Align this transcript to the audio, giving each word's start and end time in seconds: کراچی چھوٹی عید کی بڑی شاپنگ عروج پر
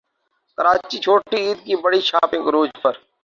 کراچی 0.57 0.97
چھوٹی 1.03 1.37
عید 1.45 1.59
کی 1.65 1.75
بڑی 1.83 2.01
شاپنگ 2.09 2.47
عروج 2.49 2.69
پر 2.81 2.93